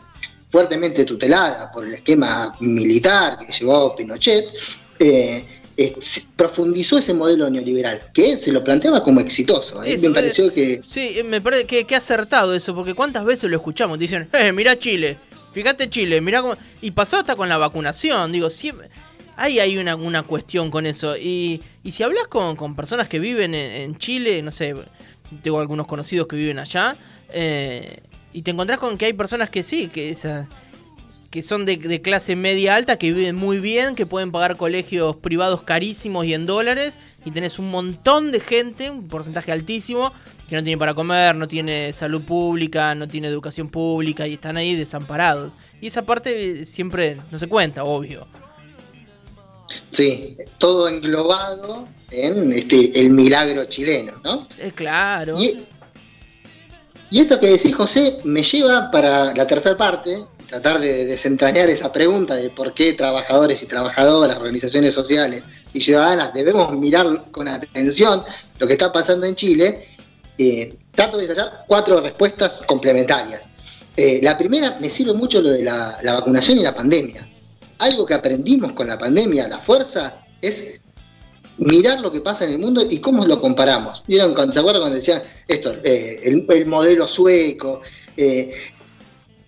fuertemente 0.56 1.04
tutelada 1.04 1.70
por 1.70 1.84
el 1.84 1.92
esquema 1.92 2.56
militar 2.60 3.38
que 3.38 3.52
llevó 3.52 3.94
Pinochet, 3.94 4.46
eh, 4.98 5.44
eh, 5.76 5.94
profundizó 6.34 6.96
ese 6.96 7.12
modelo 7.12 7.50
neoliberal, 7.50 8.10
que 8.14 8.38
se 8.38 8.50
lo 8.50 8.64
planteaba 8.64 9.04
como 9.04 9.20
exitoso. 9.20 9.82
¿eh? 9.82 9.92
Eso, 9.92 10.08
Me 10.08 10.14
pareció 10.14 10.50
que 10.50 10.80
Sí, 10.88 11.20
me 11.26 11.42
parece 11.42 11.66
que, 11.66 11.84
que 11.84 11.94
acertado 11.94 12.54
eso, 12.54 12.74
porque 12.74 12.94
cuántas 12.94 13.26
veces 13.26 13.50
lo 13.50 13.56
escuchamos, 13.58 13.98
dicen, 13.98 14.30
eh, 14.32 14.50
mirá 14.50 14.78
Chile, 14.78 15.18
fíjate 15.52 15.90
Chile, 15.90 16.22
mirá 16.22 16.40
cómo... 16.40 16.54
Y 16.80 16.92
pasó 16.92 17.18
hasta 17.18 17.36
con 17.36 17.50
la 17.50 17.58
vacunación, 17.58 18.32
digo, 18.32 18.48
siempre... 18.48 18.88
Ahí 19.38 19.60
hay 19.60 19.76
una, 19.76 19.94
una 19.94 20.22
cuestión 20.22 20.70
con 20.70 20.86
eso. 20.86 21.18
Y, 21.18 21.60
y 21.84 21.90
si 21.90 22.02
hablas 22.02 22.28
con, 22.28 22.56
con 22.56 22.74
personas 22.74 23.06
que 23.06 23.18
viven 23.18 23.54
en, 23.54 23.82
en 23.82 23.98
Chile, 23.98 24.40
no 24.40 24.50
sé, 24.50 24.74
tengo 25.42 25.60
algunos 25.60 25.86
conocidos 25.86 26.26
que 26.26 26.36
viven 26.36 26.58
allá, 26.58 26.96
eh, 27.28 27.98
y 28.36 28.42
te 28.42 28.50
encontrás 28.50 28.78
con 28.78 28.98
que 28.98 29.06
hay 29.06 29.14
personas 29.14 29.48
que 29.48 29.62
sí, 29.62 29.88
que 29.88 30.10
esa 30.10 30.46
que 31.30 31.40
son 31.40 31.64
de, 31.64 31.78
de 31.78 32.02
clase 32.02 32.36
media 32.36 32.74
alta, 32.74 32.98
que 32.98 33.10
viven 33.10 33.34
muy 33.34 33.60
bien, 33.60 33.94
que 33.94 34.04
pueden 34.04 34.30
pagar 34.30 34.58
colegios 34.58 35.16
privados 35.16 35.62
carísimos 35.62 36.26
y 36.26 36.34
en 36.34 36.44
dólares, 36.44 36.98
y 37.24 37.30
tenés 37.30 37.58
un 37.58 37.70
montón 37.70 38.32
de 38.32 38.40
gente, 38.40 38.90
un 38.90 39.08
porcentaje 39.08 39.52
altísimo, 39.52 40.12
que 40.50 40.54
no 40.54 40.62
tiene 40.62 40.76
para 40.76 40.92
comer, 40.92 41.34
no 41.34 41.48
tiene 41.48 41.94
salud 41.94 42.22
pública, 42.22 42.94
no 42.94 43.08
tiene 43.08 43.28
educación 43.28 43.70
pública, 43.70 44.26
y 44.26 44.34
están 44.34 44.58
ahí 44.58 44.74
desamparados. 44.74 45.56
Y 45.80 45.86
esa 45.86 46.02
parte 46.02 46.60
eh, 46.60 46.66
siempre 46.66 47.18
no 47.30 47.38
se 47.38 47.48
cuenta, 47.48 47.84
obvio. 47.84 48.26
sí, 49.90 50.36
todo 50.58 50.88
englobado 50.88 51.88
en 52.10 52.52
este 52.52 53.00
el 53.00 53.10
milagro 53.10 53.64
chileno, 53.64 54.12
¿no? 54.22 54.46
Es 54.58 54.74
claro. 54.74 55.38
Y, 55.40 55.58
y 57.10 57.20
esto 57.20 57.38
que 57.38 57.50
decís, 57.50 57.74
José, 57.74 58.18
me 58.24 58.42
lleva 58.42 58.90
para 58.90 59.32
la 59.34 59.46
tercera 59.46 59.76
parte 59.76 60.24
tratar 60.48 60.80
de 60.80 61.06
desentrañar 61.06 61.68
esa 61.70 61.92
pregunta 61.92 62.34
de 62.36 62.50
por 62.50 62.72
qué 62.72 62.92
trabajadores 62.92 63.62
y 63.62 63.66
trabajadoras, 63.66 64.36
organizaciones 64.36 64.94
sociales 64.94 65.42
y 65.72 65.80
ciudadanas 65.80 66.32
debemos 66.32 66.72
mirar 66.72 67.30
con 67.30 67.48
atención 67.48 68.22
lo 68.58 68.66
que 68.66 68.74
está 68.74 68.92
pasando 68.92 69.26
en 69.26 69.34
Chile, 69.34 69.88
eh, 70.38 70.74
trato 70.92 71.18
de 71.18 71.26
detallar 71.26 71.64
cuatro 71.66 72.00
respuestas 72.00 72.60
complementarias. 72.66 73.42
Eh, 73.96 74.20
la 74.22 74.36
primera 74.36 74.76
me 74.80 74.88
sirve 74.88 75.14
mucho 75.14 75.40
lo 75.40 75.50
de 75.50 75.62
la 75.64 75.98
vacunación 76.02 76.58
y 76.58 76.62
la 76.62 76.74
pandemia. 76.74 77.26
Algo 77.78 78.06
que 78.06 78.14
aprendimos 78.14 78.72
con 78.72 78.86
la 78.86 78.98
pandemia, 78.98 79.48
la 79.48 79.58
fuerza, 79.58 80.22
es 80.40 80.80
mirar 81.58 82.00
lo 82.00 82.12
que 82.12 82.20
pasa 82.20 82.44
en 82.44 82.52
el 82.52 82.58
mundo 82.58 82.86
y 82.88 82.98
cómo 83.00 83.24
lo 83.26 83.40
comparamos. 83.40 84.02
¿Vieron 84.06 84.34
se 84.52 84.58
acuerdan 84.58 84.82
cuando 84.82 84.96
decían 84.96 85.22
esto, 85.48 85.74
eh, 85.82 86.20
el, 86.24 86.46
el 86.48 86.66
modelo 86.66 87.06
sueco? 87.06 87.80
eh, 88.16 88.52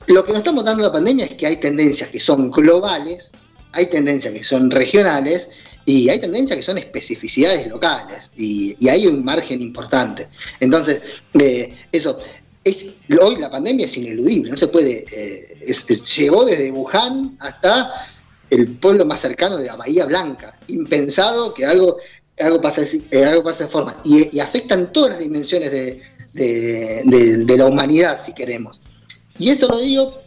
lo 0.07 0.25
que 0.25 0.33
nos 0.33 0.39
está 0.39 0.53
mostrando 0.53 0.83
la 0.83 0.93
pandemia 0.93 1.27
es 1.27 1.35
que 1.35 1.47
hay 1.47 1.57
tendencias 1.57 2.09
que 2.09 2.19
son 2.19 2.51
globales, 2.51 3.31
hay 3.73 3.87
tendencias 3.87 4.33
que 4.33 4.43
son 4.43 4.71
regionales 4.71 5.49
y 5.85 6.09
hay 6.09 6.19
tendencias 6.19 6.57
que 6.57 6.63
son 6.63 6.79
especificidades 6.79 7.67
locales 7.67 8.31
y, 8.35 8.75
hay 8.89 9.07
un 9.07 9.23
margen 9.23 9.61
importante. 9.61 10.29
Entonces, 10.61 11.01
eh, 11.35 11.75
eso, 11.93 12.19
es, 12.65 12.87
hoy 13.21 13.37
la 13.37 13.51
pandemia 13.51 13.85
es 13.85 13.97
ineludible, 13.99 14.51
no 14.51 14.57
se 14.57 14.69
puede, 14.69 15.05
es- 15.61 15.87
llegó 16.17 16.47
desde 16.47 16.71
Wuhan 16.71 17.37
hasta 17.41 17.93
el 18.51 18.69
pueblo 18.77 19.05
más 19.05 19.21
cercano 19.21 19.57
de 19.57 19.67
la 19.67 19.77
Bahía 19.77 20.05
Blanca, 20.07 20.59
impensado 20.69 21.53
que 21.55 21.65
algo, 21.65 21.99
algo, 22.39 22.61
pasa, 22.61 22.83
eh, 23.11 23.25
algo 23.25 23.43
pasa 23.43 23.65
de 23.65 23.71
forma 23.71 23.97
y, 24.05 24.37
y 24.37 24.41
afectan 24.41 24.93
todas 24.93 25.11
las 25.11 25.19
dimensiones 25.19 25.71
de, 25.71 26.03
de- 26.35 27.57
la 27.57 27.67
humanidad, 27.67 28.19
si 28.23 28.33
queremos. 28.33 28.81
Y 29.39 29.51
esto 29.51 29.69
lo 29.69 29.79
digo, 29.79 30.21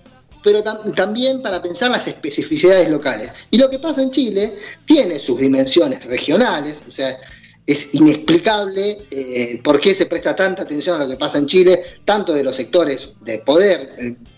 pero 0.44 0.64
tam- 0.64 0.94
también 0.96 1.42
para 1.42 1.62
pensar 1.62 1.92
las 1.92 2.08
especificidades 2.08 2.90
locales. 2.90 3.32
Y 3.50 3.58
lo 3.58 3.70
que 3.70 3.80
pasa 3.80 4.02
en 4.02 4.12
Chile 4.12 4.54
tiene 4.86 5.20
sus 5.20 5.40
dimensiones 5.40 6.04
regionales, 6.06 6.82
o 6.88 6.92
sea, 6.92 7.18
es 7.66 7.94
inexplicable 7.94 9.06
eh, 9.12 9.62
por 9.64 9.80
qué 9.80 9.94
se 9.94 10.08
presta 10.08 10.36
tanta 10.36 10.64
atención 10.64 11.00
a 11.00 11.06
lo 11.06 11.10
que 11.12 11.18
pasa 11.18 11.38
en 11.38 11.46
Chile, 11.46 11.82
tanto 12.06 12.34
de 12.34 12.44
los 12.44 12.56
sectores 12.56 13.10
de 13.22 13.38
poder, 13.40 13.96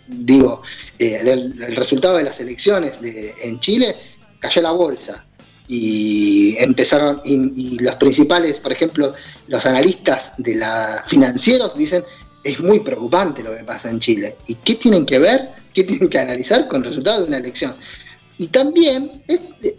digo, 0.08 0.62
eh, 1.00 1.24
del 1.24 1.76
resultado 1.76 2.18
de 2.18 2.24
las 2.24 2.40
elecciones 2.40 3.00
en 3.02 3.60
Chile, 3.60 3.96
cayó 4.40 4.62
la 4.62 4.72
bolsa. 4.72 5.26
Y 5.68 6.58
empezaron, 6.60 7.22
y, 7.24 7.80
los 7.80 7.96
principales, 7.96 8.60
por 8.60 8.74
ejemplo, 8.74 9.14
los 9.48 9.66
analistas 9.66 10.34
de 10.38 10.56
la 10.56 11.06
financieros 11.08 11.76
dicen 11.78 12.04
es 12.44 12.60
muy 12.60 12.82
preocupante 12.82 13.42
lo 13.42 13.56
que 13.56 13.64
pasa 13.64 13.90
en 13.90 14.00
Chile. 14.00 14.36
¿Y 14.48 14.56
qué 14.56 14.76
tienen 14.76 15.06
que 15.06 15.20
ver? 15.20 15.50
¿Qué 15.74 15.86
tienen 15.86 16.10
que 16.10 16.20
analizar 16.20 16.68
con 16.68 16.82
el 16.82 16.90
resultado 16.90 17.22
de 17.22 17.28
una 17.28 17.38
elección? 17.38 17.76
Y 18.38 18.48
también 18.48 19.24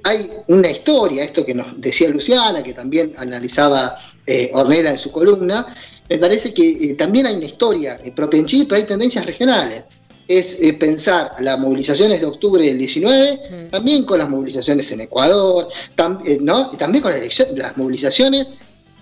hay 0.04 0.30
una 0.48 0.70
historia, 0.70 1.24
esto 1.24 1.44
que 1.44 1.54
nos 1.54 1.78
decía 1.78 2.08
Luciana, 2.08 2.62
que 2.62 2.72
también 2.72 3.12
analizaba 3.18 3.96
eh, 4.26 4.50
en 4.54 4.98
su 4.98 5.10
columna, 5.10 5.66
me 6.08 6.18
parece 6.18 6.52
que 6.54 6.68
eh, 6.70 6.94
también 6.94 7.26
hay 7.26 7.36
una 7.36 7.46
historia 7.46 8.00
eh, 8.02 8.12
propia 8.12 8.40
en 8.40 8.46
Chile, 8.46 8.66
pero 8.68 8.80
hay 8.80 8.86
tendencias 8.86 9.24
regionales. 9.26 9.84
Es 10.26 10.56
eh, 10.60 10.72
pensar 10.72 11.32
las 11.40 11.58
movilizaciones 11.58 12.20
de 12.20 12.26
octubre 12.26 12.64
del 12.64 12.78
19, 12.78 13.40
Mm. 13.66 13.70
también 13.70 14.04
con 14.04 14.18
las 14.18 14.28
movilizaciones 14.28 14.90
en 14.92 15.00
Ecuador, 15.02 15.68
tam- 15.96 16.20
eh, 16.26 16.38
¿no? 16.40 16.70
y 16.72 16.76
también 16.76 17.02
con 17.02 17.12
las, 17.12 17.20
eleccio- 17.20 17.46
las 17.54 17.76
movilizaciones 17.76 18.48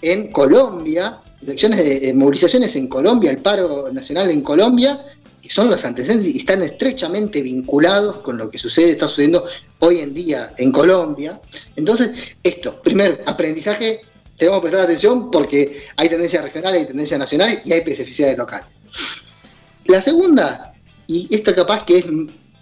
en 0.01 0.33
Colombia, 0.33 1.19
elecciones 1.41 1.79
de, 1.79 2.09
eh, 2.09 2.15
movilizaciones 2.15 2.75
en 2.77 2.89
Colombia, 2.89 3.31
el 3.31 3.39
paro 3.39 3.93
nacional 3.93 4.31
en 4.31 4.43
Colombia, 4.43 5.05
que 5.41 5.49
son 5.51 5.71
los 5.71 5.85
antecedentes 5.85 6.35
y 6.35 6.39
están 6.39 6.63
estrechamente 6.63 7.41
vinculados 7.43 8.17
con 8.19 8.37
lo 8.39 8.49
que 8.51 8.59
sucede, 8.59 8.91
está 8.93 9.07
sucediendo 9.09 9.45
hoy 9.81 10.01
en 10.01 10.15
día 10.15 10.53
en 10.59 10.71
Colombia. 10.73 11.41
Entonces, 11.77 12.11
esto, 12.43 12.81
primer 12.81 13.23
aprendizaje, 13.27 14.01
tenemos 14.37 14.59
que 14.61 14.63
prestar 14.69 14.85
atención 14.85 15.31
porque 15.31 15.85
hay 15.97 16.09
tendencias 16.09 16.43
regionales, 16.43 16.81
hay 16.81 16.87
tendencias 16.87 17.19
nacionales 17.19 17.61
y 17.65 17.73
hay 17.73 17.79
especificidades 17.81 18.39
locales. 18.39 18.67
La 19.87 20.01
segunda, 20.01 20.72
y 21.13 21.29
esto 21.31 21.55
capaz 21.55 21.85
que 21.85 21.99
es 21.99 22.07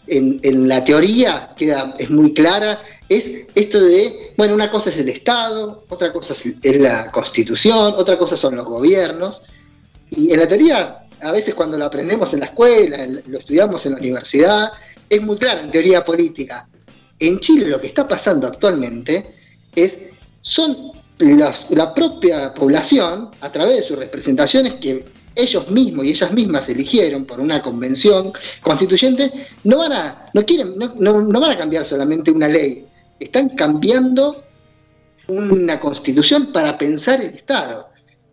en, 0.08 0.68
la 0.68 0.84
teoría 0.84 1.50
queda, 1.56 1.94
es 1.98 2.10
muy 2.10 2.34
clara, 2.34 2.82
es 3.08 3.46
esto 3.54 3.80
de, 3.80 4.32
bueno, 4.36 4.54
una 4.54 4.70
cosa 4.70 4.90
es 4.90 4.98
el 4.98 5.08
Estado, 5.08 5.84
otra 5.88 6.12
cosa 6.12 6.34
es, 6.34 6.80
la 6.80 7.12
Constitución, 7.12 7.94
otra 7.96 8.18
cosa 8.18 8.36
son 8.36 8.56
los 8.56 8.66
gobiernos, 8.66 9.42
y 10.10 10.32
en 10.32 10.40
la 10.40 10.48
teoría, 10.48 11.06
a 11.22 11.30
veces 11.30 11.54
cuando 11.54 11.78
lo 11.78 11.84
aprendemos 11.84 12.34
en 12.34 12.40
la 12.40 12.46
escuela, 12.46 13.06
lo 13.06 13.38
estudiamos 13.38 13.86
en 13.86 13.92
la 13.92 13.98
universidad, 13.98 14.72
es 15.08 15.22
muy 15.22 15.38
claro 15.38 15.60
en 15.60 15.70
teoría 15.70 16.04
política. 16.04 16.68
En 17.18 17.38
Chile 17.38 17.66
lo 17.66 17.80
que 17.80 17.88
está 17.88 18.08
pasando 18.08 18.48
actualmente 18.48 19.34
es, 19.76 19.98
son 20.40 20.92
la 21.18 21.94
propia 21.94 22.52
población, 22.52 23.30
a 23.40 23.52
través 23.52 23.76
de 23.76 23.82
sus 23.82 23.98
representaciones 23.98 24.74
que 24.74 25.04
ellos 25.34 25.68
mismos 25.70 26.04
y 26.04 26.10
ellas 26.10 26.32
mismas 26.32 26.68
eligieron 26.68 27.24
por 27.24 27.40
una 27.40 27.62
convención 27.62 28.32
constituyente, 28.60 29.30
no 29.64 29.78
van 29.78 29.92
a, 29.92 30.26
no 30.34 30.44
quieren, 30.44 30.74
no, 30.76 30.94
no- 30.96 31.40
van 31.40 31.50
a 31.52 31.56
cambiar 31.58 31.84
solamente 31.86 32.30
una 32.30 32.48
ley, 32.48 32.86
están 33.18 33.50
cambiando 33.50 34.44
una 35.28 35.78
constitución 35.78 36.52
para 36.52 36.76
pensar 36.76 37.20
el 37.20 37.34
Estado. 37.34 37.88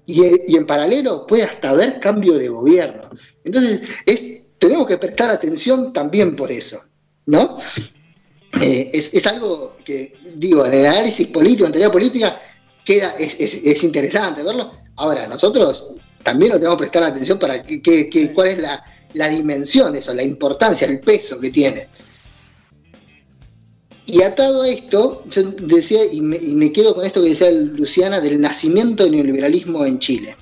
Y, 0.05 0.55
en 0.55 0.65
paralelo 0.65 1.27
puede 1.27 1.43
hasta 1.43 1.71
haber 1.71 1.99
cambio 1.99 2.33
de 2.37 2.47
gobierno. 2.47 3.09
Entonces, 3.43 3.81
es, 4.05 4.21
tenemos 4.57 4.87
que 4.87 4.97
prestar 4.97 5.29
atención 5.29 5.91
también 5.91 6.35
por 6.35 6.49
eso, 6.51 6.81
¿no? 7.25 7.57
Eh, 8.61 8.89
es, 8.93 9.13
es 9.13 9.27
algo 9.27 9.75
que, 9.83 10.15
digo, 10.35 10.65
en 10.65 10.73
el 10.73 10.85
análisis 10.85 11.27
político, 11.27 11.65
en 11.65 11.73
teoría 11.73 11.91
política, 11.91 12.39
queda, 12.85 13.15
es- 13.19 13.35
es 13.39 13.83
interesante 13.83 14.41
verlo. 14.43 14.71
Ahora, 14.95 15.27
nosotros 15.27 15.93
también 16.27 16.51
nos 16.51 16.59
tenemos 16.59 16.75
que 16.77 16.81
prestar 16.89 17.03
atención 17.03 17.39
para 17.39 17.63
que, 17.63 17.81
que- 17.81 18.09
que- 18.09 18.33
cuál 18.33 18.49
es 18.49 18.57
la, 18.59 18.83
la 19.13 19.29
dimensión 19.29 19.93
de 19.93 19.99
eso, 19.99 20.13
la 20.13 20.23
importancia, 20.23 20.85
el 20.85 20.99
peso 20.99 21.39
que 21.39 21.49
tiene. 21.51 21.87
Y 24.05 24.21
atado 24.23 24.63
a 24.63 24.67
esto, 24.69 25.23
yo 25.29 25.43
decía, 25.51 25.99
y 26.11 26.19
me, 26.19 26.35
y 26.35 26.53
me 26.55 26.71
quedo 26.73 26.93
con 26.95 27.05
esto 27.05 27.21
que 27.21 27.29
decía 27.29 27.49
Luciana, 27.51 28.19
del 28.19 28.41
nacimiento 28.41 29.03
del 29.03 29.13
neoliberalismo 29.13 29.85
en 29.85 29.99
Chile. 29.99 30.35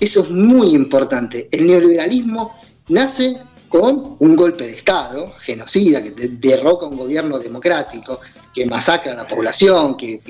Eso 0.00 0.22
es 0.24 0.30
muy 0.30 0.74
importante. 0.74 1.48
El 1.52 1.68
neoliberalismo 1.68 2.52
nace 2.88 3.36
con 3.68 4.16
un 4.18 4.34
golpe 4.34 4.64
de 4.66 4.72
Estado, 4.72 5.32
genocida, 5.40 6.02
que 6.02 6.10
de- 6.10 6.28
derroca 6.28 6.86
un 6.86 6.96
gobierno 6.96 7.38
democrático, 7.38 8.18
que 8.58 8.66
masacra 8.66 9.12
a 9.12 9.16
la 9.16 9.26
población, 9.26 9.96
que, 9.96 10.20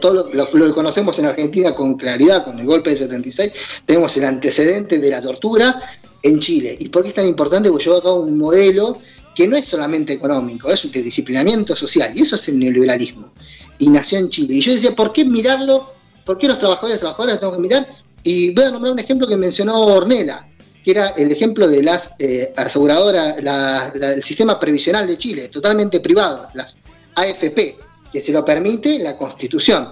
todo 0.00 0.30
lo, 0.32 0.48
lo- 0.52 0.74
conocemos 0.74 1.18
en 1.18 1.26
Argentina 1.26 1.74
con 1.74 1.96
claridad, 1.96 2.44
con 2.44 2.58
el 2.58 2.64
golpe 2.66 2.90
del 2.90 2.98
76, 2.98 3.52
tenemos 3.84 4.16
el 4.16 4.24
antecedente 4.24 4.98
de 4.98 5.10
la 5.10 5.20
tortura 5.20 5.80
en 6.22 6.38
Chile. 6.40 6.76
¿Y 6.80 6.88
por 6.88 7.02
qué 7.02 7.10
es 7.10 7.14
tan 7.14 7.26
importante? 7.26 7.68
Porque 7.70 7.84
llevó 7.84 7.96
a 7.98 8.02
cabo 8.02 8.20
un 8.20 8.38
modelo 8.38 8.98
que 9.34 9.46
no 9.46 9.56
es 9.56 9.66
solamente 9.66 10.12
económico, 10.14 10.70
es 10.70 10.90
de 10.90 11.02
disciplinamiento 11.02 11.76
social, 11.76 12.10
y 12.14 12.22
eso 12.22 12.36
es 12.36 12.48
el 12.48 12.58
neoliberalismo. 12.58 13.32
Y 13.78 13.88
nació 13.88 14.18
en 14.18 14.28
Chile. 14.30 14.54
Y 14.54 14.60
yo 14.62 14.72
decía, 14.72 14.96
¿por 14.96 15.12
qué 15.12 15.24
mirarlo? 15.24 15.92
¿Por 16.24 16.38
qué 16.38 16.48
los 16.48 16.58
trabajadores 16.58 16.96
y 16.96 17.00
trabajadoras 17.00 17.38
tenemos 17.38 17.56
que 17.58 17.62
mirar? 17.62 17.86
Y 18.24 18.50
voy 18.52 18.64
a 18.64 18.70
nombrar 18.70 18.92
un 18.94 18.98
ejemplo 18.98 19.28
que 19.28 19.36
mencionó 19.36 19.78
Ornella, 19.86 20.44
que 20.84 20.90
era 20.90 21.08
el 21.10 21.30
ejemplo 21.30 21.68
de 21.68 21.82
las 21.82 22.10
eh, 22.18 22.52
aseguradoras, 22.56 23.42
la- 23.42 23.92
el 23.94 24.22
sistema 24.22 24.58
previsional 24.58 25.06
de 25.06 25.16
Chile, 25.18 25.48
totalmente 25.48 26.00
privado, 26.00 26.48
las 26.54 26.76
AFP, 27.20 27.76
que 28.12 28.20
se 28.20 28.32
lo 28.32 28.44
permite 28.44 28.98
la 28.98 29.16
Constitución. 29.16 29.88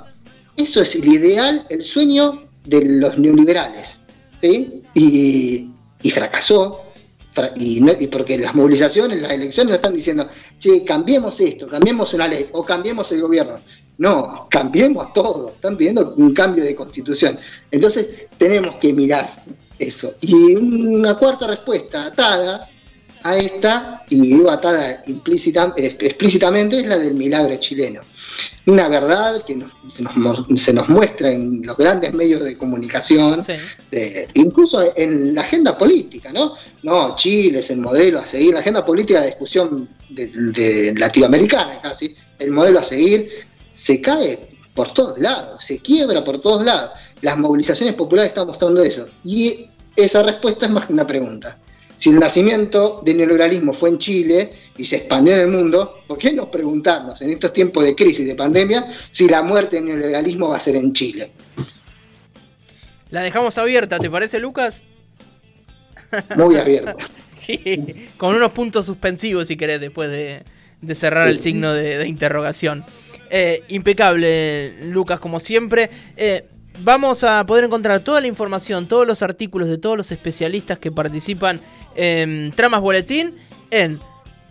Eso 0.56 0.80
es 0.82 0.94
el 0.94 1.06
ideal, 1.06 1.64
el 1.68 1.84
sueño 1.84 2.44
de 2.64 2.84
los 2.84 3.18
neoliberales. 3.18 4.00
¿sí? 4.40 4.82
Y, 4.94 6.10
fracasó. 6.10 6.82
Fra- 7.32 7.52
Y, 7.56 8.06
porque 8.06 8.38
las 8.38 8.54
movilizaciones, 8.54 9.20
las 9.20 9.32
elecciones 9.32 9.74
están 9.76 9.94
diciendo, 9.94 10.26
che, 10.58 10.82
cambiemos 10.84 11.38
esto, 11.40 11.66
cambiemos 11.68 12.14
una 12.14 12.26
ley 12.28 12.48
o 12.52 12.64
cambiemos 12.64 13.12
el 13.12 13.20
gobierno. 13.20 13.56
No, 13.98 14.46
cambiemos 14.50 15.12
todo. 15.12 15.50
Están 15.50 15.76
pidiendo 15.76 16.14
un 16.16 16.32
cambio 16.32 16.64
de 16.64 16.74
constitución. 16.74 17.38
Entonces 17.70 18.26
tenemos 18.38 18.76
que 18.76 18.92
mirar 18.92 19.42
eso. 19.78 20.12
Y 20.22 20.54
una 20.54 21.14
cuarta 21.18 21.46
respuesta 21.46 22.06
atada 22.06 22.66
a 23.28 23.36
esta, 23.36 24.02
y 24.08 24.20
digo 24.20 24.50
atada 24.50 25.02
implícita- 25.06 25.74
explícitamente, 25.76 26.80
es 26.80 26.86
la 26.86 26.98
del 26.98 27.14
milagro 27.14 27.56
chileno. 27.56 28.00
Una 28.66 28.88
verdad 28.88 29.44
que 29.44 29.54
nos- 29.56 29.72
se, 29.88 30.02
nos, 30.02 30.44
se 30.62 30.72
nos 30.72 30.88
muestra 30.88 31.30
en 31.30 31.62
los 31.64 31.76
grandes 31.76 32.12
medios 32.12 32.42
de 32.44 32.56
comunicación, 32.58 33.42
Sí. 33.42 33.52
incluso 34.34 34.92
en 34.96 35.34
la 35.34 35.42
agenda 35.42 35.76
política, 35.78 36.32
¿no? 36.32 36.54
No, 36.82 37.14
Chile 37.16 37.60
es 37.60 37.70
el 37.70 37.78
modelo 37.78 38.18
a 38.20 38.26
seguir, 38.26 38.54
la 38.54 38.60
agenda 38.60 38.84
política 38.84 39.20
de 39.20 39.26
discusión 39.28 39.88
de, 40.10 40.26
de 40.28 40.94
latinoamericana 40.96 41.80
casi, 41.80 42.14
el 42.38 42.50
modelo 42.50 42.78
a 42.80 42.84
seguir 42.84 43.28
se 43.74 44.00
cae 44.00 44.50
por 44.74 44.92
todos 44.92 45.18
lados, 45.18 45.64
se 45.64 45.78
quiebra 45.78 46.22
por 46.24 46.38
todos 46.38 46.64
lados. 46.64 46.90
Las 47.22 47.38
movilizaciones 47.38 47.94
populares 47.94 48.30
están 48.30 48.46
mostrando 48.46 48.82
eso. 48.82 49.08
Y 49.24 49.70
esa 49.96 50.22
respuesta 50.22 50.66
es 50.66 50.72
más 50.72 50.84
que 50.86 50.92
una 50.92 51.06
pregunta. 51.06 51.58
Si 51.96 52.10
el 52.10 52.18
nacimiento 52.18 53.00
del 53.04 53.16
neoliberalismo 53.18 53.72
fue 53.72 53.90
en 53.90 53.98
Chile 53.98 54.52
y 54.76 54.84
se 54.84 54.96
expandió 54.96 55.34
en 55.34 55.40
el 55.40 55.48
mundo, 55.48 56.02
¿por 56.06 56.18
qué 56.18 56.32
no 56.32 56.50
preguntarnos 56.50 57.20
en 57.22 57.30
estos 57.30 57.52
tiempos 57.52 57.84
de 57.84 57.94
crisis, 57.94 58.26
de 58.26 58.34
pandemia, 58.34 58.86
si 59.10 59.28
la 59.28 59.42
muerte 59.42 59.76
del 59.76 59.86
neoliberalismo 59.86 60.48
va 60.48 60.56
a 60.56 60.60
ser 60.60 60.76
en 60.76 60.92
Chile? 60.92 61.30
La 63.10 63.22
dejamos 63.22 63.56
abierta, 63.56 63.98
¿te 63.98 64.10
parece, 64.10 64.38
Lucas? 64.38 64.82
Muy 66.36 66.56
abierta. 66.56 66.96
sí, 67.34 68.08
con 68.16 68.34
unos 68.34 68.52
puntos 68.52 68.86
suspensivos, 68.86 69.48
si 69.48 69.56
querés, 69.56 69.80
después 69.80 70.10
de, 70.10 70.42
de 70.82 70.94
cerrar 70.94 71.28
el 71.28 71.40
signo 71.40 71.72
de, 71.72 71.98
de 71.98 72.08
interrogación. 72.08 72.84
Eh, 73.30 73.64
impecable, 73.68 74.86
Lucas, 74.90 75.18
como 75.18 75.40
siempre. 75.40 75.90
Eh, 76.16 76.46
vamos 76.82 77.24
a 77.24 77.44
poder 77.46 77.64
encontrar 77.64 78.00
toda 78.00 78.20
la 78.20 78.26
información, 78.26 78.86
todos 78.86 79.06
los 79.06 79.22
artículos 79.22 79.68
de 79.68 79.78
todos 79.78 79.96
los 79.96 80.12
especialistas 80.12 80.78
que 80.78 80.92
participan 80.92 81.60
en 81.96 82.52
Tramas 82.52 82.80
Boletín 82.80 83.34
en 83.70 84.00